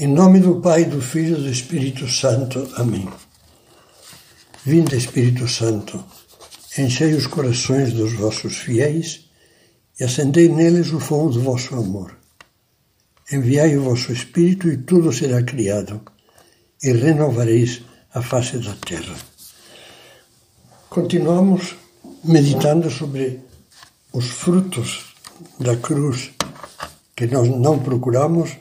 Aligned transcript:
Em 0.00 0.06
nome 0.06 0.40
do 0.40 0.62
Pai, 0.62 0.86
do 0.86 0.98
Filho 0.98 1.36
e 1.36 1.42
do 1.42 1.50
Espírito 1.50 2.08
Santo. 2.08 2.66
Amém. 2.76 3.06
Vinde, 4.64 4.96
Espírito 4.96 5.46
Santo, 5.46 6.02
enchei 6.78 7.12
os 7.12 7.26
corações 7.26 7.92
dos 7.92 8.14
vossos 8.14 8.56
fiéis 8.56 9.28
e 9.98 10.04
acendei 10.04 10.48
neles 10.48 10.90
o 10.90 10.98
fogo 10.98 11.28
do 11.28 11.42
vosso 11.42 11.74
amor. 11.74 12.16
Enviai 13.30 13.76
o 13.76 13.82
vosso 13.82 14.10
Espírito 14.10 14.70
e 14.70 14.78
tudo 14.78 15.12
será 15.12 15.42
criado, 15.42 16.00
e 16.82 16.92
renovareis 16.92 17.82
a 18.14 18.22
face 18.22 18.56
da 18.56 18.72
terra. 18.76 19.14
Continuamos 20.88 21.76
meditando 22.24 22.88
sobre 22.90 23.38
os 24.14 24.30
frutos 24.30 25.14
da 25.58 25.76
cruz 25.76 26.30
que 27.14 27.26
nós 27.26 27.50
não 27.50 27.78
procuramos 27.78 28.56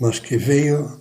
mas 0.00 0.18
que 0.18 0.36
veio, 0.36 1.00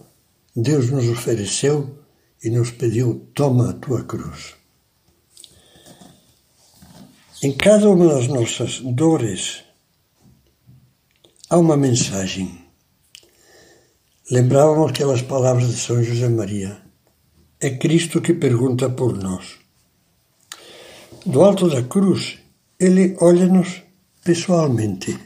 Deus 0.55 0.89
nos 0.89 1.07
ofereceu 1.07 1.97
e 2.43 2.49
nos 2.49 2.71
pediu: 2.71 3.27
toma 3.33 3.69
a 3.69 3.73
tua 3.73 4.03
cruz. 4.03 4.55
Em 7.43 7.51
cada 7.51 7.89
uma 7.89 8.13
das 8.13 8.27
nossas 8.27 8.79
dores 8.81 9.63
há 11.49 11.57
uma 11.57 11.75
mensagem. 11.75 12.63
Lembrávamos 14.29 14.91
aquelas 14.91 15.21
palavras 15.21 15.67
de 15.67 15.77
São 15.77 16.03
José 16.03 16.29
Maria. 16.29 16.81
É 17.59 17.69
Cristo 17.71 18.21
que 18.21 18.33
pergunta 18.33 18.89
por 18.89 19.17
nós. 19.17 19.59
Do 21.25 21.41
alto 21.41 21.69
da 21.69 21.83
cruz, 21.83 22.39
ele 22.79 23.15
olha-nos 23.19 23.83
pessoalmente, 24.23 25.19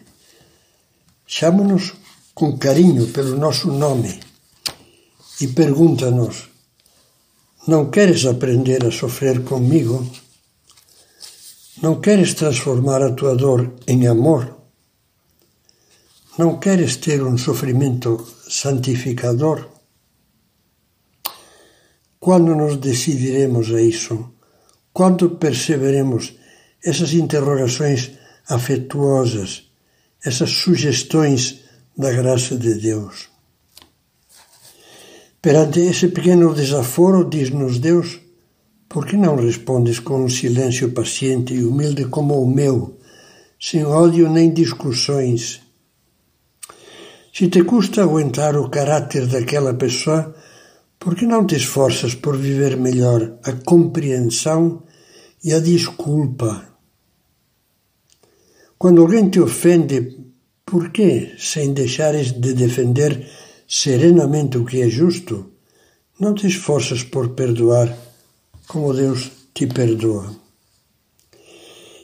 chama-nos 1.26 1.94
com 2.36 2.58
carinho 2.58 3.08
pelo 3.08 3.38
nosso 3.38 3.72
nome 3.72 4.20
e 5.40 5.48
pergunta-nos: 5.48 6.50
Não 7.66 7.90
queres 7.90 8.26
aprender 8.26 8.86
a 8.86 8.92
sofrer 8.92 9.42
comigo? 9.44 10.06
Não 11.82 12.02
queres 12.02 12.34
transformar 12.34 13.02
a 13.02 13.14
tua 13.14 13.36
dor 13.36 13.74
em 13.88 14.06
amor? 14.08 14.54
Não 16.38 16.60
queres 16.60 16.98
ter 16.98 17.24
um 17.24 17.38
sofrimento 17.38 18.28
santificador? 18.50 19.70
Quando 22.20 22.54
nos 22.54 22.78
decidiremos 22.78 23.74
a 23.74 23.82
isso? 23.82 24.34
Quando 24.92 25.32
perceberemos 25.32 26.34
essas 26.84 27.14
interrogações 27.14 28.12
afetuosas, 28.50 29.70
essas 30.24 30.50
sugestões 30.50 31.65
da 31.98 32.12
graça 32.12 32.58
de 32.58 32.74
Deus. 32.76 33.30
Perante 35.42 35.80
esse 35.80 36.08
pequeno 36.10 36.54
desaforo, 36.54 37.30
diz-nos 37.30 37.80
Deus, 37.80 38.20
por 38.90 39.06
que 39.06 39.16
não 39.16 39.36
respondes 39.36 40.00
com 40.00 40.26
um 40.26 40.30
silêncio 40.30 40.92
paciente 40.92 41.54
e 41.54 41.64
humilde 41.64 42.06
como 42.06 42.42
o 42.42 42.50
meu, 42.50 42.98
sem 43.60 43.86
ódio 43.86 44.30
nem 44.30 44.54
discussões? 44.54 45.62
Se 47.34 47.48
te 47.48 47.64
custa 47.64 48.02
aguentar 48.02 48.56
o 48.58 48.70
caráter 48.70 49.28
daquela 49.28 49.74
pessoa, 49.74 50.36
por 50.98 51.16
que 51.16 51.26
não 51.26 51.46
te 51.46 51.56
esforças 51.56 52.16
por 52.16 52.38
viver 52.38 52.78
melhor 52.78 53.38
a 53.44 53.52
compreensão 53.52 54.84
e 55.44 55.54
a 55.54 55.60
desculpa? 55.60 56.68
Quando 58.78 59.02
alguém 59.02 59.30
te 59.30 59.40
ofende 59.40 60.25
por 60.76 60.90
que, 60.90 61.36
sem 61.40 61.72
deixares 61.72 62.34
de 62.34 62.54
defender 62.54 63.26
serenamente 63.66 64.58
o 64.58 64.66
que 64.66 64.82
é 64.82 64.90
justo, 64.90 65.54
não 66.20 66.34
te 66.34 66.48
esforças 66.48 67.02
por 67.02 67.30
perdoar 67.30 67.98
como 68.68 68.94
Deus 68.94 69.32
te 69.54 69.68
perdoa? 69.68 70.36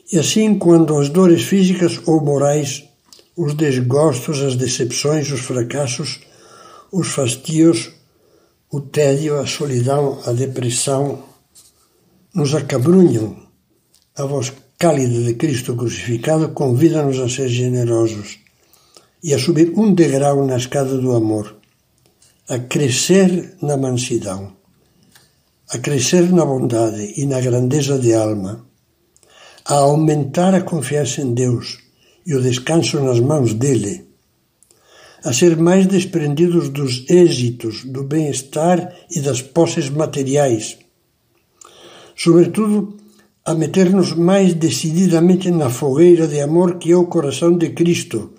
E 0.09 0.17
assim, 0.17 0.57
quando 0.57 0.97
as 0.97 1.09
dores 1.09 1.43
físicas 1.43 1.99
ou 2.05 2.23
morais, 2.23 2.85
os 3.35 3.55
desgostos, 3.55 4.41
as 4.41 4.55
decepções, 4.55 5.29
os 5.29 5.41
fracassos, 5.41 6.21
os 6.93 7.09
fastios, 7.09 7.91
o 8.71 8.79
tédio, 8.79 9.37
a 9.37 9.45
solidão, 9.45 10.21
a 10.25 10.31
depressão, 10.31 11.21
nos 12.33 12.55
acabrunham, 12.55 13.35
a 14.15 14.23
voz 14.23 14.53
cálida 14.77 15.23
de 15.25 15.33
Cristo 15.33 15.75
crucificado 15.75 16.53
convida-nos 16.53 17.19
a 17.19 17.27
ser 17.27 17.49
generosos 17.49 18.40
e 19.23 19.33
a 19.33 19.39
subir 19.39 19.73
um 19.77 19.93
degrau 19.93 20.45
na 20.45 20.57
escada 20.57 20.97
do 20.97 21.15
amor, 21.15 21.55
a 22.49 22.57
crescer 22.59 23.55
na 23.61 23.77
mansidão, 23.77 24.53
a 25.69 25.77
crescer 25.77 26.31
na 26.31 26.43
bondade 26.45 27.13
e 27.15 27.25
na 27.25 27.39
grandeza 27.39 27.99
de 27.99 28.13
alma, 28.13 28.65
a 29.65 29.75
aumentar 29.75 30.53
a 30.55 30.61
confiança 30.61 31.21
em 31.21 31.33
Deus 31.33 31.79
e 32.25 32.35
o 32.35 32.41
descanso 32.41 32.99
nas 32.99 33.19
mãos 33.19 33.53
dele, 33.53 34.07
a 35.23 35.31
ser 35.31 35.55
mais 35.55 35.85
desprendidos 35.85 36.69
dos 36.69 37.07
êxitos, 37.09 37.85
do 37.85 38.03
bem-estar 38.03 38.91
e 39.11 39.19
das 39.19 39.41
posses 39.41 39.89
materiais, 39.89 40.79
sobretudo 42.15 42.97
a 43.45 43.53
meter-nos 43.53 44.13
mais 44.13 44.53
decididamente 44.53 45.51
na 45.51 45.69
fogueira 45.69 46.27
de 46.27 46.39
amor 46.41 46.79
que 46.79 46.91
é 46.91 46.95
o 46.95 47.05
coração 47.05 47.55
de 47.55 47.69
Cristo 47.69 48.33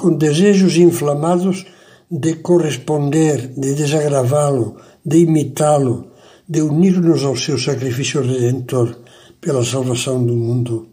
com 0.00 0.16
desejos 0.16 0.78
inflamados 0.78 1.66
de 2.10 2.36
corresponder, 2.36 3.48
de 3.48 3.74
desagravá-lo, 3.74 4.76
de 5.04 5.18
imitá-lo, 5.18 6.12
de 6.48 6.62
unir-nos 6.62 7.22
ao 7.22 7.36
seu 7.36 7.58
sacrifício 7.58 8.22
redentor 8.22 8.96
pela 9.42 9.62
salvação 9.62 10.24
do 10.24 10.34
mundo. 10.34 10.88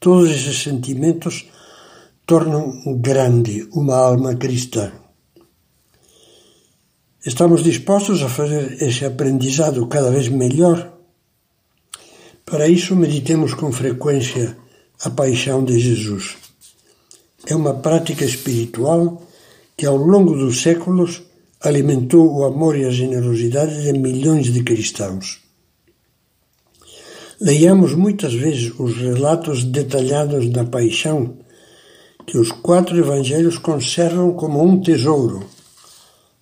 Todos 0.00 0.28
esses 0.32 0.60
sentimentos 0.60 1.46
tornam 2.26 2.98
grande 3.00 3.68
uma 3.72 3.94
alma 3.94 4.34
cristã. 4.34 4.90
Estamos 7.24 7.62
dispostos 7.62 8.24
a 8.24 8.28
fazer 8.28 8.82
esse 8.82 9.04
aprendizado 9.04 9.86
cada 9.86 10.10
vez 10.10 10.26
melhor? 10.28 10.92
Para 12.44 12.66
isso, 12.66 12.96
meditemos 12.96 13.54
com 13.54 13.70
frequência 13.70 14.56
a 15.04 15.10
paixão 15.10 15.64
de 15.64 15.78
Jesus 15.78 16.45
é 17.46 17.54
uma 17.54 17.74
prática 17.74 18.24
espiritual 18.24 19.22
que, 19.76 19.86
ao 19.86 19.96
longo 19.96 20.34
dos 20.34 20.62
séculos, 20.62 21.22
alimentou 21.60 22.34
o 22.34 22.44
amor 22.44 22.76
e 22.76 22.84
a 22.84 22.90
generosidade 22.90 23.82
de 23.82 23.92
milhões 23.98 24.52
de 24.52 24.62
cristãos. 24.62 25.40
Leiamos 27.40 27.94
muitas 27.94 28.32
vezes 28.34 28.72
os 28.78 28.96
relatos 28.96 29.62
detalhados 29.64 30.48
da 30.48 30.64
paixão 30.64 31.36
que 32.26 32.38
os 32.38 32.50
quatro 32.50 32.96
evangelhos 32.98 33.58
conservam 33.58 34.32
como 34.32 34.62
um 34.62 34.80
tesouro, 34.80 35.44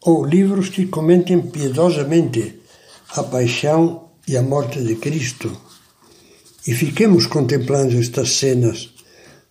ou 0.00 0.24
livros 0.24 0.68
que 0.68 0.86
comentem 0.86 1.40
piedosamente 1.40 2.60
a 3.10 3.22
paixão 3.22 4.08
e 4.26 4.36
a 4.36 4.42
morte 4.42 4.82
de 4.82 4.94
Cristo. 4.94 5.54
E 6.66 6.72
fiquemos 6.72 7.26
contemplando 7.26 7.98
estas 7.98 8.30
cenas 8.30 8.93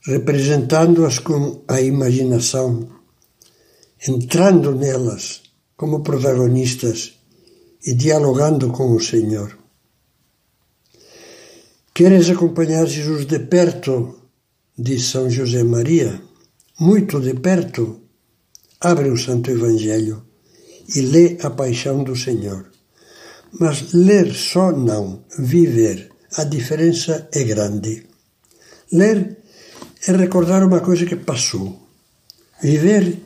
representando-as 0.06 1.20
com 1.20 1.64
a 1.68 1.82
imaginação, 1.82 2.90
entrando 4.08 4.76
nelas 4.76 5.44
como 5.78 6.04
protagonistas 6.04 7.14
e 7.86 7.94
dialogando 7.94 8.70
com 8.72 8.94
o 8.94 9.00
Senhor. 9.00 9.58
Queres 11.94 12.30
acompanhar 12.30 12.86
Jesus 12.88 13.26
de 13.26 13.40
perto? 13.40 14.20
Diz 14.78 15.06
São 15.06 15.30
José 15.30 15.64
Maria. 15.64 16.22
Muito 16.80 17.20
de 17.20 17.36
perto. 17.36 18.02
Abre 18.82 19.10
o 19.10 19.18
Santo 19.18 19.52
Evangelho 19.52 20.24
e 20.96 21.02
lê 21.02 21.38
a 21.42 21.50
paixão 21.50 22.04
do 22.04 22.16
Senhor. 22.16 22.66
Mas 23.60 23.94
ler 23.94 24.34
só 24.34 24.72
não, 24.72 25.24
viver, 25.38 26.10
a 26.36 26.44
diferença 26.44 27.30
é 27.32 27.44
grande. 27.44 28.08
Ler 28.92 29.43
é 30.08 30.12
recordar 30.12 30.66
uma 30.66 30.82
coisa 30.82 31.06
que 31.06 31.16
passou. 31.16 31.88
Viver 32.62 33.20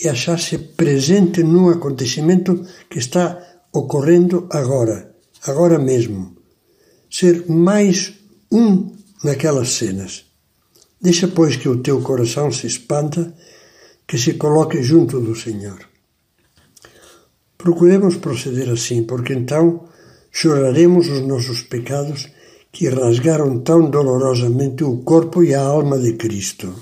é 0.00 0.08
achar-se 0.08 0.58
presente 0.58 1.42
num 1.42 1.68
acontecimento 1.68 2.66
que 2.90 2.98
está 2.98 3.40
ocorrendo 3.72 4.46
agora, 4.50 5.14
agora 5.46 5.78
mesmo. 5.78 6.36
Ser 7.10 7.48
mais 7.48 8.12
um 8.50 8.92
naquelas 9.22 9.70
cenas. 9.70 10.24
Deixa, 11.00 11.28
pois, 11.28 11.56
que 11.56 11.68
o 11.68 11.82
teu 11.82 12.00
coração 12.00 12.50
se 12.50 12.66
expanda, 12.66 13.34
que 14.06 14.18
se 14.18 14.34
coloque 14.34 14.82
junto 14.82 15.20
do 15.20 15.34
Senhor. 15.34 15.78
Procuremos 17.56 18.16
proceder 18.16 18.68
assim, 18.70 19.04
porque 19.04 19.32
então 19.32 19.88
choraremos 20.30 21.08
os 21.08 21.20
nossos 21.20 21.62
pecados 21.62 22.28
que 22.74 22.88
rasgaram 22.88 23.60
tão 23.60 23.88
dolorosamente 23.88 24.82
o 24.82 24.96
corpo 24.98 25.44
e 25.44 25.54
a 25.54 25.62
alma 25.62 25.96
de 25.96 26.14
Cristo. 26.14 26.74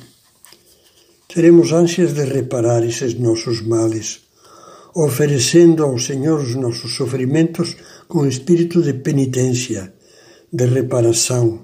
Teremos 1.28 1.70
ânsias 1.70 2.14
de 2.14 2.24
reparar 2.24 2.82
esses 2.82 3.12
nossos 3.12 3.60
males, 3.60 4.22
oferecendo 4.94 5.84
ao 5.84 5.98
Senhor 5.98 6.40
os 6.40 6.54
nossos 6.54 6.94
sofrimentos 6.94 7.76
com 8.08 8.26
espírito 8.26 8.80
de 8.80 8.94
penitência, 8.94 9.92
de 10.50 10.64
reparação. 10.64 11.60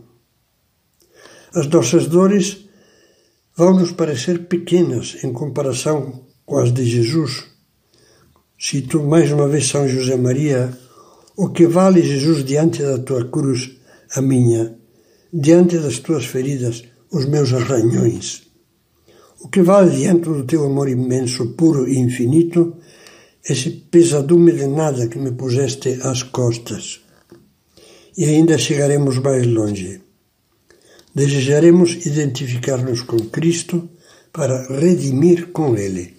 As 1.54 1.66
nossas 1.66 2.06
dores 2.06 2.68
vão 3.56 3.72
nos 3.78 3.92
parecer 3.92 4.46
pequenas 4.46 5.24
em 5.24 5.32
comparação 5.32 6.26
com 6.44 6.58
as 6.58 6.70
de 6.70 6.84
Jesus. 6.84 7.44
Cito 8.58 9.02
mais 9.02 9.32
uma 9.32 9.48
vez 9.48 9.68
São 9.68 9.88
José 9.88 10.16
Maria, 10.16 10.76
o 11.34 11.48
que 11.48 11.66
vale 11.66 12.02
Jesus 12.02 12.44
diante 12.44 12.82
da 12.82 12.98
tua 12.98 13.24
cruz, 13.24 13.77
a 14.14 14.20
minha, 14.20 14.76
diante 15.32 15.78
das 15.78 15.98
tuas 15.98 16.24
feridas, 16.24 16.84
os 17.10 17.26
meus 17.26 17.52
arranhões. 17.52 18.42
O 19.40 19.48
que 19.48 19.62
vale 19.62 19.96
diante 19.96 20.28
do 20.28 20.44
teu 20.44 20.64
amor 20.64 20.88
imenso, 20.88 21.54
puro 21.54 21.88
e 21.88 21.98
infinito, 21.98 22.76
esse 23.48 23.70
pesadume 23.70 24.52
de 24.52 24.66
nada 24.66 25.08
que 25.08 25.18
me 25.18 25.32
puseste 25.32 25.98
às 26.02 26.22
costas. 26.22 27.00
E 28.16 28.24
ainda 28.24 28.58
chegaremos 28.58 29.18
mais 29.18 29.46
longe. 29.46 30.00
Desejaremos 31.14 32.04
identificar-nos 32.04 33.02
com 33.02 33.18
Cristo 33.30 33.88
para 34.32 34.66
redimir 34.80 35.48
com 35.52 35.76
Ele, 35.76 36.16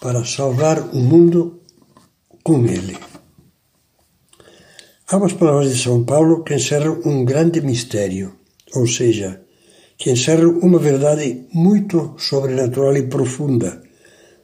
para 0.00 0.24
salvar 0.24 0.94
o 0.94 0.98
mundo 0.98 1.60
com 2.42 2.64
Ele. 2.66 2.96
Há 5.10 5.16
umas 5.16 5.32
palavras 5.32 5.72
de 5.72 5.82
São 5.82 6.04
Paulo 6.04 6.44
que 6.44 6.54
encerram 6.54 7.00
um 7.06 7.24
grande 7.24 7.62
mistério, 7.62 8.34
ou 8.74 8.86
seja, 8.86 9.40
que 9.96 10.10
encerram 10.10 10.58
uma 10.58 10.78
verdade 10.78 11.46
muito 11.50 12.14
sobrenatural 12.18 12.94
e 12.94 13.04
profunda 13.04 13.82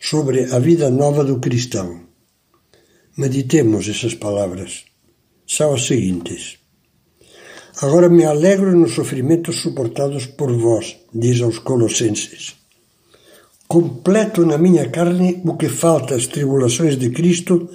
sobre 0.00 0.44
a 0.54 0.58
vida 0.58 0.88
nova 0.88 1.22
do 1.22 1.38
cristão. 1.38 2.00
Meditemos 3.14 3.86
essas 3.90 4.14
palavras. 4.14 4.86
São 5.46 5.74
as 5.74 5.84
seguintes. 5.86 6.56
Agora 7.82 8.08
me 8.08 8.24
alegro 8.24 8.74
nos 8.74 8.94
sofrimentos 8.94 9.60
suportados 9.60 10.24
por 10.24 10.50
vós, 10.50 10.96
diz 11.12 11.42
aos 11.42 11.58
Colossenses. 11.58 12.54
Completo 13.68 14.46
na 14.46 14.56
minha 14.56 14.88
carne 14.88 15.42
o 15.44 15.58
que 15.58 15.68
falta 15.68 16.14
às 16.14 16.26
tribulações 16.26 16.96
de 16.96 17.10
Cristo 17.10 17.68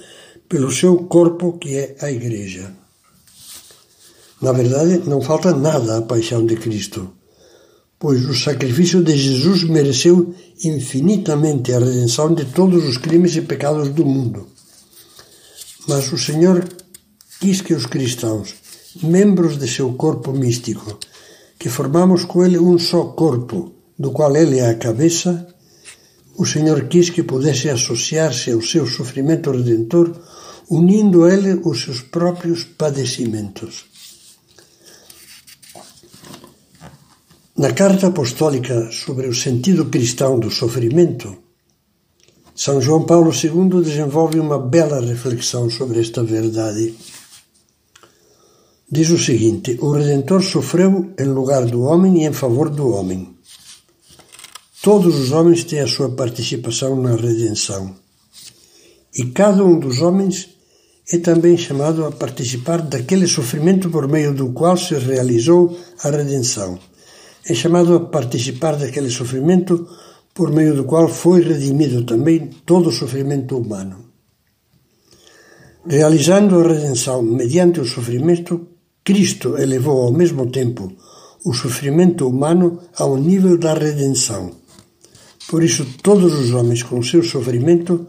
pelo 0.48 0.72
seu 0.72 1.04
corpo, 1.04 1.56
que 1.56 1.76
é 1.76 1.94
a 2.00 2.10
Igreja. 2.10 2.79
Na 4.40 4.52
verdade, 4.52 5.02
não 5.06 5.20
falta 5.20 5.54
nada 5.54 5.98
à 5.98 6.02
paixão 6.02 6.46
de 6.46 6.56
Cristo, 6.56 7.10
pois 7.98 8.24
o 8.24 8.34
sacrifício 8.34 9.02
de 9.02 9.14
Jesus 9.14 9.64
mereceu 9.64 10.34
infinitamente 10.64 11.72
a 11.72 11.78
redenção 11.78 12.34
de 12.34 12.46
todos 12.46 12.82
os 12.88 12.96
crimes 12.96 13.36
e 13.36 13.42
pecados 13.42 13.90
do 13.90 14.06
mundo. 14.06 14.46
Mas 15.86 16.10
o 16.10 16.16
Senhor 16.16 16.66
quis 17.38 17.60
que 17.60 17.74
os 17.74 17.84
cristãos, 17.84 18.54
membros 19.02 19.58
de 19.58 19.68
seu 19.68 19.92
corpo 19.92 20.32
místico, 20.32 20.98
que 21.58 21.68
formamos 21.68 22.24
com 22.24 22.42
ele 22.42 22.58
um 22.58 22.78
só 22.78 23.04
corpo, 23.04 23.74
do 23.98 24.10
qual 24.10 24.34
ele 24.34 24.58
é 24.58 24.70
a 24.70 24.74
cabeça, 24.74 25.46
o 26.38 26.46
Senhor 26.46 26.88
quis 26.88 27.10
que 27.10 27.22
pudesse 27.22 27.68
associar-se 27.68 28.50
ao 28.50 28.62
seu 28.62 28.86
sofrimento 28.86 29.50
redentor, 29.50 30.18
unindo 30.70 31.24
a 31.24 31.34
ele 31.34 31.60
os 31.62 31.82
seus 31.82 32.00
próprios 32.00 32.64
padecimentos. 32.64 33.89
Na 37.60 37.72
carta 37.74 38.06
apostólica 38.06 38.90
sobre 38.90 39.28
o 39.28 39.34
sentido 39.34 39.90
cristão 39.90 40.40
do 40.40 40.50
sofrimento, 40.50 41.36
São 42.56 42.80
João 42.80 43.04
Paulo 43.04 43.30
II 43.30 43.82
desenvolve 43.82 44.40
uma 44.40 44.58
bela 44.58 44.98
reflexão 44.98 45.68
sobre 45.68 46.00
esta 46.00 46.24
verdade. 46.24 46.94
Diz 48.90 49.10
o 49.10 49.18
seguinte: 49.18 49.76
O 49.82 49.90
Redentor 49.90 50.42
sofreu 50.42 51.12
em 51.18 51.26
lugar 51.26 51.66
do 51.66 51.82
homem 51.82 52.22
e 52.22 52.26
em 52.26 52.32
favor 52.32 52.70
do 52.70 52.88
homem. 52.94 53.28
Todos 54.82 55.14
os 55.18 55.30
homens 55.30 55.62
têm 55.62 55.80
a 55.80 55.86
sua 55.86 56.08
participação 56.12 56.96
na 56.96 57.14
redenção. 57.14 57.94
E 59.14 59.26
cada 59.26 59.62
um 59.62 59.78
dos 59.78 60.00
homens 60.00 60.48
é 61.12 61.18
também 61.18 61.58
chamado 61.58 62.06
a 62.06 62.10
participar 62.10 62.80
daquele 62.80 63.26
sofrimento 63.26 63.90
por 63.90 64.08
meio 64.08 64.32
do 64.32 64.50
qual 64.50 64.78
se 64.78 64.94
realizou 64.94 65.78
a 66.02 66.08
redenção 66.08 66.78
é 67.44 67.54
chamado 67.54 67.94
a 67.94 68.00
participar 68.00 68.76
daquele 68.76 69.10
sofrimento 69.10 69.88
por 70.34 70.50
meio 70.52 70.74
do 70.74 70.84
qual 70.84 71.08
foi 71.08 71.42
redimido 71.42 72.04
também 72.04 72.50
todo 72.64 72.88
o 72.88 72.92
sofrimento 72.92 73.56
humano. 73.56 74.10
Realizando 75.86 76.60
a 76.60 76.68
redenção 76.68 77.22
mediante 77.22 77.80
o 77.80 77.84
sofrimento, 77.84 78.68
Cristo 79.02 79.56
elevou 79.56 80.02
ao 80.02 80.12
mesmo 80.12 80.50
tempo 80.50 80.92
o 81.44 81.54
sofrimento 81.54 82.28
humano 82.28 82.78
ao 82.96 83.16
nível 83.16 83.56
da 83.56 83.74
redenção. 83.74 84.52
Por 85.48 85.64
isso, 85.64 85.86
todos 86.02 86.32
os 86.34 86.52
homens 86.52 86.82
com 86.82 87.02
seu 87.02 87.22
sofrimento 87.22 88.06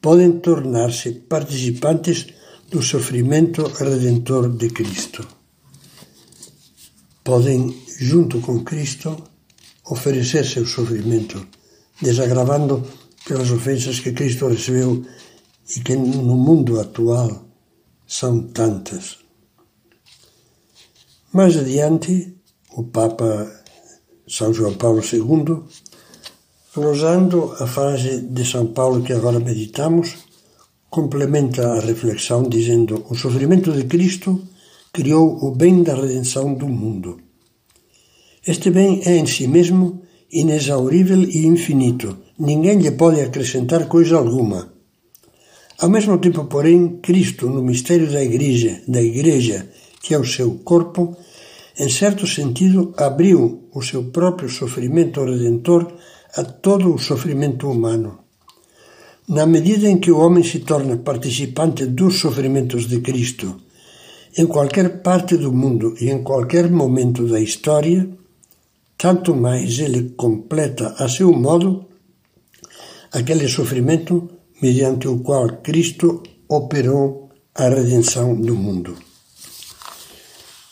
podem 0.00 0.32
tornar-se 0.40 1.12
participantes 1.12 2.26
do 2.70 2.82
sofrimento 2.82 3.62
redentor 3.78 4.48
de 4.48 4.68
Cristo. 4.70 5.26
Podem 7.22 7.72
junto 8.02 8.40
com 8.40 8.64
Cristo, 8.64 9.16
oferecer 9.86 10.44
seu 10.44 10.66
sofrimento, 10.66 11.46
desagravando 12.00 12.82
pelas 13.26 13.50
ofensas 13.50 14.00
que 14.00 14.12
Cristo 14.12 14.48
recebeu 14.48 15.04
e 15.76 15.80
que 15.80 15.94
no 15.94 16.36
mundo 16.36 16.80
atual 16.80 17.46
são 18.06 18.42
tantas. 18.48 19.18
Mais 21.32 21.56
adiante, 21.56 22.36
o 22.76 22.82
Papa 22.84 23.50
São 24.28 24.52
João 24.52 24.74
Paulo 24.74 25.00
II, 25.00 25.62
glosando 26.74 27.54
a 27.60 27.66
frase 27.66 28.20
de 28.20 28.44
São 28.44 28.66
Paulo 28.66 29.02
que 29.02 29.12
agora 29.12 29.38
meditamos, 29.38 30.14
complementa 30.90 31.74
a 31.74 31.80
reflexão 31.80 32.42
dizendo: 32.42 33.06
O 33.08 33.14
sofrimento 33.14 33.72
de 33.72 33.84
Cristo 33.84 34.42
criou 34.92 35.38
o 35.46 35.54
bem 35.54 35.82
da 35.82 35.94
redenção 35.94 36.52
do 36.52 36.68
mundo. 36.68 37.31
Este 38.44 38.70
bem 38.70 39.00
é 39.06 39.16
em 39.16 39.24
si 39.24 39.46
mesmo 39.46 40.02
inexaurível 40.32 41.22
e 41.22 41.46
infinito. 41.46 42.18
Ninguém 42.36 42.76
lhe 42.78 42.90
pode 42.90 43.20
acrescentar 43.20 43.86
coisa 43.86 44.16
alguma. 44.16 44.72
Ao 45.78 45.88
mesmo 45.88 46.18
tempo, 46.18 46.46
porém, 46.46 46.98
Cristo, 47.00 47.48
no 47.48 47.62
mistério 47.62 48.10
da 48.10 48.20
Igreja, 48.20 48.82
da 48.88 49.00
Igreja, 49.00 49.68
que 50.02 50.12
é 50.12 50.18
o 50.18 50.24
seu 50.24 50.58
corpo, 50.64 51.16
em 51.78 51.88
certo 51.88 52.26
sentido, 52.26 52.92
abriu 52.96 53.68
o 53.72 53.80
seu 53.80 54.04
próprio 54.10 54.48
sofrimento 54.48 55.24
redentor 55.24 55.92
a 56.36 56.42
todo 56.42 56.92
o 56.92 56.98
sofrimento 56.98 57.70
humano. 57.70 58.18
Na 59.28 59.46
medida 59.46 59.88
em 59.88 59.98
que 59.98 60.10
o 60.10 60.18
homem 60.18 60.42
se 60.42 60.58
torna 60.58 60.96
participante 60.96 61.86
dos 61.86 62.18
sofrimentos 62.18 62.88
de 62.88 63.00
Cristo, 63.00 63.56
em 64.36 64.46
qualquer 64.46 65.00
parte 65.00 65.36
do 65.36 65.52
mundo 65.52 65.94
e 66.00 66.10
em 66.10 66.24
qualquer 66.24 66.68
momento 66.68 67.28
da 67.28 67.38
história, 67.38 68.08
tanto 69.02 69.34
mais 69.34 69.80
ele 69.80 70.10
completa 70.10 70.94
a 70.96 71.08
seu 71.08 71.32
modo 71.32 71.88
aquele 73.10 73.48
sofrimento 73.48 74.30
mediante 74.62 75.08
o 75.08 75.18
qual 75.18 75.60
Cristo 75.60 76.22
operou 76.48 77.28
a 77.52 77.68
redenção 77.68 78.40
do 78.40 78.54
mundo. 78.54 78.96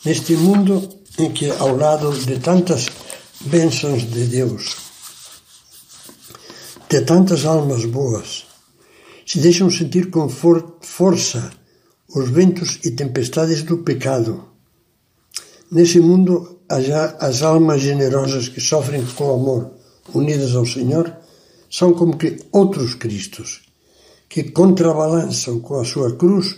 Neste 0.05 0.37
mundo 0.37 0.87
em 1.19 1.29
que, 1.33 1.49
ao 1.49 1.75
lado 1.75 2.09
de 2.17 2.39
tantas 2.39 2.87
bênçãos 3.41 4.09
de 4.09 4.23
Deus, 4.27 4.77
de 6.87 7.01
tantas 7.01 7.43
almas 7.43 7.83
boas, 7.83 8.45
se 9.25 9.39
deixam 9.39 9.69
sentir 9.69 10.09
com 10.09 10.29
for 10.29 10.77
força 10.79 11.51
os 12.15 12.29
ventos 12.29 12.79
e 12.85 12.91
tempestades 12.91 13.63
do 13.63 13.79
pecado. 13.79 14.45
Nesse 15.69 15.99
mundo 15.99 16.60
as 17.19 17.41
almas 17.41 17.81
generosas 17.81 18.47
que 18.47 18.61
sofrem 18.61 19.05
com 19.05 19.33
amor, 19.33 19.71
unidas 20.13 20.55
ao 20.55 20.65
Senhor, 20.65 21.13
são 21.69 21.93
como 21.93 22.17
que 22.17 22.37
outros 22.51 22.95
Cristos, 22.95 23.61
que 24.29 24.43
contrabalançam 24.43 25.59
com 25.59 25.79
a 25.79 25.85
sua 25.85 26.15
cruz 26.15 26.57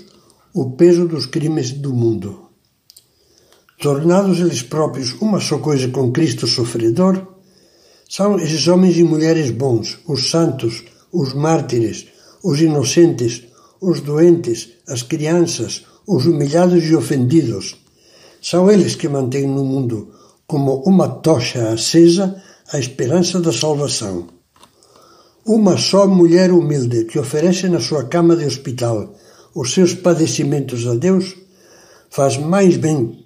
o 0.54 0.72
peso 0.72 1.08
dos 1.08 1.26
crimes 1.26 1.72
do 1.72 1.94
mundo. 1.94 2.50
Tornados 3.80 4.40
eles 4.40 4.62
próprios 4.62 5.14
uma 5.20 5.40
só 5.40 5.58
coisa 5.58 5.88
com 5.90 6.12
Cristo 6.12 6.48
sofredor, 6.48 7.28
são 8.08 8.40
esses 8.40 8.68
homens 8.68 8.98
e 8.98 9.04
mulheres 9.04 9.50
bons, 9.50 9.98
os 10.08 10.30
santos, 10.30 10.84
os 11.12 11.34
mártires, 11.34 12.08
os 12.44 12.62
inocentes, 12.62 13.44
os 13.82 14.02
doentes, 14.02 14.70
as 14.88 15.02
crianças, 15.02 15.86
os 16.08 16.26
humilhados 16.26 16.84
e 16.86 16.96
ofendidos, 16.96 17.76
são 18.44 18.70
eles 18.70 18.94
que 18.94 19.08
mantêm 19.08 19.48
no 19.48 19.64
mundo, 19.64 20.12
como 20.46 20.84
uma 20.84 21.08
tocha 21.08 21.70
acesa, 21.70 22.44
a 22.74 22.78
esperança 22.78 23.40
da 23.40 23.54
salvação. 23.54 24.28
Uma 25.46 25.78
só 25.78 26.06
mulher 26.06 26.52
humilde 26.52 27.06
que 27.06 27.18
oferece 27.18 27.70
na 27.70 27.80
sua 27.80 28.04
cama 28.04 28.36
de 28.36 28.46
hospital 28.46 29.16
os 29.56 29.74
seus 29.74 29.94
padecimentos 29.94 30.86
a 30.86 30.96
Deus 30.96 31.36
faz 32.10 32.38
mais 32.38 32.76
bem, 32.76 33.26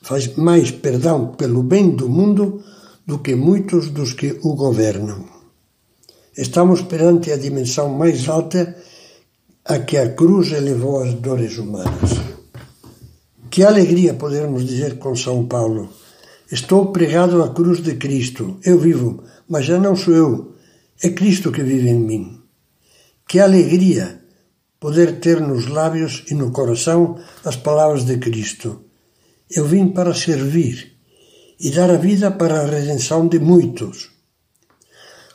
faz 0.00 0.36
mais 0.36 0.70
perdão 0.70 1.32
pelo 1.32 1.62
bem 1.62 1.90
do 1.90 2.08
mundo 2.08 2.64
do 3.06 3.18
que 3.18 3.34
muitos 3.34 3.90
dos 3.90 4.14
que 4.14 4.38
o 4.42 4.54
governam. 4.54 5.24
Estamos 6.36 6.80
perante 6.80 7.30
a 7.30 7.36
dimensão 7.36 7.90
mais 7.90 8.26
alta 8.26 8.74
a 9.66 9.78
que 9.80 9.98
a 9.98 10.08
cruz 10.14 10.50
elevou 10.50 11.02
as 11.02 11.12
dores 11.14 11.58
humanas. 11.58 12.21
Que 13.52 13.62
alegria 13.64 14.14
podermos 14.14 14.64
dizer 14.64 14.98
com 14.98 15.14
São 15.14 15.44
Paulo: 15.46 15.90
Estou 16.50 16.90
pregado 16.90 17.42
à 17.42 17.50
cruz 17.50 17.82
de 17.82 17.96
Cristo, 17.96 18.58
eu 18.64 18.78
vivo, 18.78 19.24
mas 19.46 19.66
já 19.66 19.78
não 19.78 19.94
sou 19.94 20.14
eu, 20.14 20.54
é 21.02 21.10
Cristo 21.10 21.52
que 21.52 21.62
vive 21.62 21.90
em 21.90 21.98
mim. 21.98 22.40
Que 23.28 23.40
alegria 23.40 24.22
poder 24.80 25.20
ter 25.20 25.38
nos 25.42 25.66
lábios 25.66 26.24
e 26.30 26.34
no 26.34 26.50
coração 26.50 27.20
as 27.44 27.56
palavras 27.56 28.06
de 28.06 28.16
Cristo. 28.16 28.86
Eu 29.50 29.66
vim 29.66 29.88
para 29.88 30.14
servir 30.14 30.96
e 31.60 31.70
dar 31.72 31.90
a 31.90 31.98
vida 31.98 32.30
para 32.30 32.62
a 32.62 32.66
redenção 32.66 33.28
de 33.28 33.38
muitos. 33.38 34.12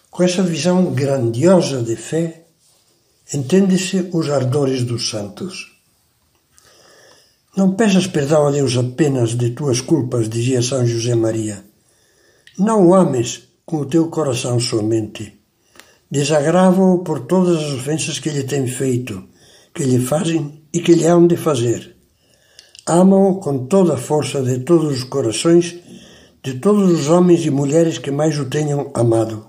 Com 0.09 0.23
essa 0.23 0.41
visão 0.41 0.91
grandiosa 0.91 1.83
de 1.83 1.95
fé, 1.95 2.47
entende-se 3.31 4.09
os 4.11 4.27
ardores 4.31 4.81
dos 4.81 5.07
santos. 5.07 5.76
Não 7.57 7.71
peças 7.73 8.05
perdão 8.05 8.45
a 8.45 8.51
Deus 8.51 8.77
apenas 8.77 9.31
de 9.31 9.49
tuas 9.49 9.81
culpas, 9.81 10.29
dizia 10.29 10.61
São 10.61 10.85
José 10.85 11.15
Maria. 11.15 11.63
Não 12.55 12.87
o 12.87 12.93
ames 12.93 13.49
com 13.65 13.77
o 13.77 13.85
teu 13.87 14.09
coração 14.09 14.59
somente. 14.59 15.39
Desagrava-o 16.11 16.99
por 16.99 17.21
todas 17.21 17.57
as 17.57 17.71
ofensas 17.73 18.19
que 18.19 18.29
lhe 18.29 18.43
tem 18.43 18.67
feito, 18.67 19.23
que 19.73 19.83
lhe 19.83 19.99
fazem 19.99 20.61
e 20.71 20.81
que 20.81 20.93
lhe 20.93 21.07
hão 21.07 21.25
de 21.25 21.35
fazer. 21.35 21.97
Ama-o 22.85 23.39
com 23.39 23.65
toda 23.65 23.95
a 23.95 23.97
força 23.97 24.43
de 24.43 24.59
todos 24.59 24.99
os 24.99 25.03
corações 25.05 25.77
de 26.43 26.59
todos 26.59 26.91
os 26.91 27.09
homens 27.09 27.43
e 27.43 27.49
mulheres 27.49 27.97
que 27.97 28.11
mais 28.11 28.37
o 28.37 28.45
tenham 28.45 28.91
amado. 28.93 29.47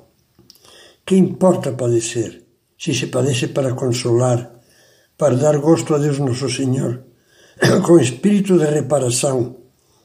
Que 1.04 1.14
importa 1.14 1.72
padecer, 1.72 2.42
se 2.78 2.94
se 2.94 3.08
padece 3.08 3.48
para 3.48 3.74
consolar, 3.74 4.50
para 5.18 5.36
dar 5.36 5.58
gosto 5.58 5.94
a 5.94 5.98
Deus 5.98 6.18
Nosso 6.18 6.48
Senhor, 6.48 7.07
com 7.84 7.98
espírito 7.98 8.58
de 8.58 8.66
reparação, 8.66 9.56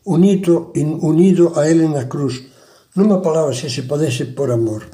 unido, 0.06 0.72
unido 0.76 1.54
a 1.60 1.70
Ele 1.70 1.88
na 1.88 2.06
cruz, 2.06 2.44
numa 2.96 3.22
palavra, 3.22 3.54
se 3.54 3.70
se 3.70 3.84
padece 3.84 4.26
por 4.26 4.52
amor. 4.52 4.88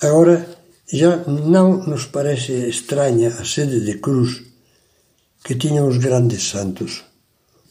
Agora, 0.00 0.46
já 0.92 1.16
não 1.26 1.78
nos 1.86 2.06
parece 2.06 2.52
estranha 2.68 3.28
a 3.28 3.44
sede 3.44 3.80
de 3.80 3.98
cruz 3.98 4.42
que 5.44 5.54
tinham 5.54 5.88
os 5.88 5.96
grandes 5.96 6.42
santos. 6.48 7.04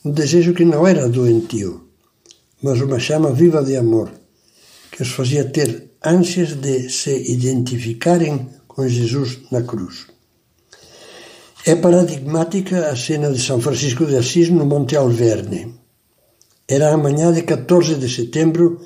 Um 0.04 0.12
desejo 0.12 0.54
que 0.54 0.66
não 0.66 0.88
era 0.88 1.08
doentio, 1.08 1.90
mas 2.62 2.82
uma 2.82 3.00
chama 3.00 3.32
viva 3.32 3.64
de 3.64 3.76
amor, 3.76 4.12
que 4.92 5.04
os 5.04 5.12
fazia 5.12 5.46
ter 5.46 5.92
ânsias 6.04 6.56
de 6.56 6.90
se 6.90 7.32
identificarem 7.32 8.50
com 8.68 8.88
Jesus 8.88 9.40
na 9.52 9.62
cruz. 9.62 10.08
É 11.64 11.76
paradigmática 11.76 12.90
a 12.90 12.96
cena 12.96 13.32
de 13.32 13.40
São 13.40 13.62
Francisco 13.62 14.08
de 14.08 14.16
Assis 14.18 14.50
no 14.50 14.66
Monte 14.66 14.96
Alverne. 14.96 15.76
Era 16.68 16.92
a 16.92 16.98
manhã 16.98 17.32
de 17.32 17.44
14 17.44 17.96
de 17.96 18.10
setembro 18.10 18.82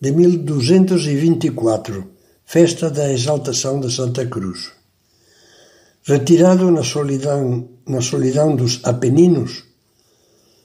de 0.00 0.12
1224, 0.12 2.08
festa 2.44 2.88
da 2.88 3.12
exaltação 3.12 3.80
da 3.80 3.90
Santa 3.90 4.24
Cruz. 4.26 4.70
Retirado 6.04 6.70
na 6.70 6.84
solidão, 6.84 7.68
na 7.88 8.00
solidão 8.00 8.54
dos 8.54 8.78
Apeninos, 8.84 9.64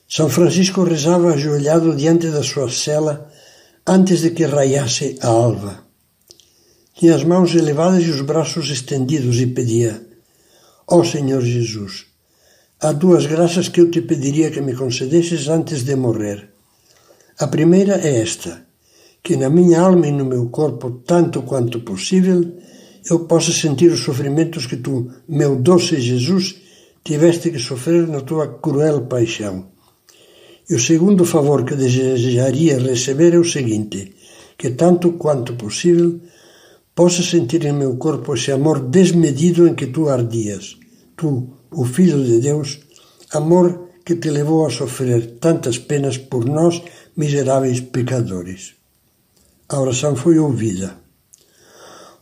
São 0.07 0.29
Francisco 0.29 0.83
rezava 0.83 1.33
ajoelhado 1.33 1.95
diante 1.95 2.27
da 2.27 2.43
sua 2.43 2.69
cela 2.69 3.27
antes 3.87 4.21
de 4.21 4.29
que 4.29 4.45
raiasse 4.45 5.17
a 5.19 5.29
alva. 5.29 5.79
Tinha 6.93 7.15
as 7.15 7.23
mãos 7.23 7.55
elevadas 7.55 8.03
e 8.03 8.11
os 8.11 8.21
braços 8.21 8.69
estendidos 8.69 9.41
e 9.41 9.47
pedia: 9.47 10.04
Ó 10.87 11.03
Senhor 11.03 11.41
Jesus, 11.41 12.05
há 12.79 12.91
duas 12.91 13.25
graças 13.25 13.69
que 13.69 13.81
eu 13.81 13.89
te 13.89 14.01
pediria 14.01 14.51
que 14.51 14.61
me 14.61 14.75
concedesses 14.75 15.47
antes 15.47 15.83
de 15.83 15.95
morrer. 15.95 16.49
A 17.39 17.47
primeira 17.47 17.95
é 18.07 18.21
esta: 18.21 18.67
que 19.23 19.35
na 19.35 19.49
minha 19.49 19.81
alma 19.81 20.07
e 20.07 20.11
no 20.11 20.25
meu 20.25 20.49
corpo, 20.49 21.01
tanto 21.03 21.41
quanto 21.41 21.79
possível, 21.79 22.39
eu 23.09 23.25
possa 23.25 23.51
sentir 23.51 23.91
os 23.91 24.01
sofrimentos 24.01 24.67
que 24.67 24.77
tu, 24.77 25.09
meu 25.27 25.55
doce 25.55 25.99
Jesus, 25.99 26.55
tiveste 27.03 27.49
que 27.49 27.57
sofrer 27.57 28.07
na 28.07 28.21
tua 28.21 28.59
cruel 28.59 29.07
paixão. 29.07 29.71
E 30.69 30.75
o 30.75 30.79
segundo 30.79 31.25
favor 31.25 31.65
que 31.65 31.75
desejaria 31.75 32.77
receber 32.77 33.33
é 33.33 33.39
o 33.39 33.43
seguinte: 33.43 34.13
que 34.55 34.69
tanto 34.69 35.13
quanto 35.13 35.55
possível 35.55 36.19
possa 36.95 37.21
sentir 37.21 37.65
em 37.65 37.73
meu 37.73 37.97
corpo 37.97 38.33
esse 38.33 38.51
amor 38.51 38.79
desmedido 38.79 39.67
em 39.67 39.75
que 39.75 39.87
tu 39.87 40.07
ardias, 40.07 40.77
tu, 41.17 41.49
o 41.69 41.83
Filho 41.83 42.23
de 42.23 42.39
Deus, 42.39 42.79
amor 43.31 43.89
que 44.05 44.15
te 44.15 44.29
levou 44.29 44.65
a 44.65 44.69
sofrer 44.69 45.37
tantas 45.39 45.77
penas 45.77 46.17
por 46.17 46.45
nós, 46.45 46.81
miseráveis 47.17 47.81
pecadores. 47.81 48.75
A 49.67 49.79
oração 49.79 50.15
foi 50.15 50.39
ouvida. 50.39 50.97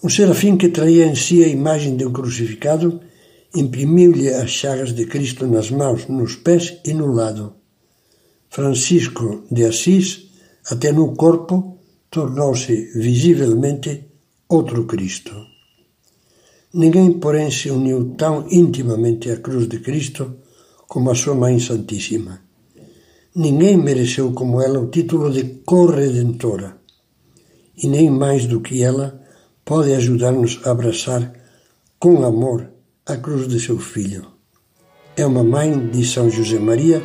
Um 0.02 0.10
serafim 0.10 0.58
que 0.58 0.70
traía 0.70 1.06
em 1.06 1.16
si 1.16 1.44
a 1.44 1.48
imagem 1.48 1.96
de 1.96 2.06
um 2.06 2.12
crucificado 2.12 3.00
imprimiu-lhe 3.56 4.30
as 4.30 4.50
chagas 4.50 4.94
de 4.94 5.06
Cristo 5.06 5.46
nas 5.46 5.70
mãos, 5.70 6.08
nos 6.08 6.36
pés 6.36 6.80
e 6.84 6.94
no 6.94 7.08
lado. 7.08 7.56
Francisco 8.50 9.44
de 9.52 9.66
Assis, 9.66 10.30
até 10.66 10.92
no 10.92 11.14
corpo, 11.16 11.80
tornou-se 12.10 12.92
visivelmente 12.96 14.13
outro 14.54 14.86
Cristo. 14.86 15.34
Ninguém, 16.74 17.14
porém, 17.14 17.50
se 17.50 17.70
uniu 17.72 18.14
tão 18.16 18.48
intimamente 18.52 19.32
à 19.32 19.38
cruz 19.38 19.68
de 19.68 19.80
Cristo 19.80 20.36
como 20.88 21.10
a 21.10 21.16
sua 21.16 21.34
Mãe 21.34 21.60
Santíssima. 21.60 22.42
Ninguém 23.36 23.78
mereceu 23.78 24.32
como 24.32 24.62
ela 24.62 24.80
o 24.80 24.90
título 24.90 25.32
de 25.32 25.44
corredentora, 25.66 26.78
e 27.76 27.88
nem 27.88 28.12
mais 28.12 28.46
do 28.46 28.62
que 28.62 28.84
ela 28.84 29.20
pode 29.66 29.92
ajudar-nos 29.94 30.60
a 30.64 30.72
abraçar 30.72 31.34
com 31.98 32.24
amor 32.24 32.70
a 33.08 33.18
cruz 33.18 33.48
de 33.48 33.60
seu 33.60 33.80
filho. 33.80 34.28
É 35.18 35.26
uma 35.26 35.44
mãe 35.44 35.88
de 35.88 36.06
São 36.06 36.30
José 36.30 36.60
Maria 36.60 37.02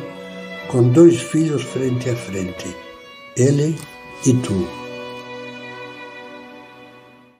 com 0.71 0.91
dois 0.91 1.19
filhos 1.19 1.63
frente 1.63 2.09
a 2.09 2.15
frente, 2.15 2.75
ele 3.35 3.75
e 4.25 4.33
tu. 4.35 4.78